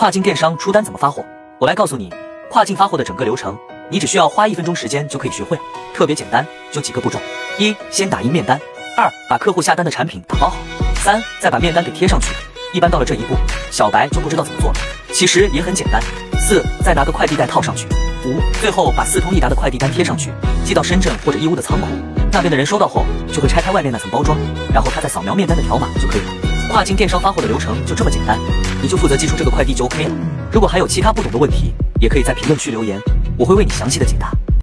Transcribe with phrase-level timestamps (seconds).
[0.00, 1.22] 跨境电商出单怎么发货？
[1.58, 2.10] 我来告诉你，
[2.50, 3.54] 跨境发货的整个流程，
[3.90, 5.58] 你只需要花一分钟时间就可以学会，
[5.92, 6.42] 特别简单，
[6.72, 7.18] 就几个步骤：
[7.58, 8.56] 一、先打印面单；
[8.96, 10.56] 二、把客户下单的产品打包好；
[11.04, 12.28] 三、再把面单给贴上去。
[12.72, 13.34] 一般到了这一步，
[13.70, 14.78] 小白就不知道怎么做了。
[15.12, 16.00] 其实也很简单。
[16.40, 17.86] 四、再拿个快递袋套上去。
[18.24, 20.32] 五、最后把四通一达的快递单贴上去，
[20.64, 21.86] 寄到深圳或者义乌的仓库，
[22.32, 24.38] 那边的人收到后就会拆开外面那层包装，
[24.72, 26.39] 然后他再扫描面单的条码就可以了。
[26.70, 28.38] 跨境电商发货的流程就这么简单，
[28.80, 30.14] 你就负责寄出这个快递就 OK 了。
[30.52, 32.96] 如果还有其他不懂的问题，也可以在评论区留言，
[33.36, 34.30] 我会为你详细的解答。